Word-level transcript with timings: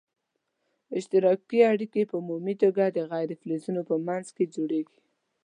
اشتراکي 0.97 1.59
اړیکي 1.71 2.01
په 2.09 2.15
عمومي 2.21 2.55
توګه 2.63 2.83
د 2.89 2.97
غیر 3.11 3.29
فلزونو 3.41 3.81
په 3.89 3.95
منځ 4.07 4.25
کې 4.35 4.51
جوړیږي. 4.55 4.99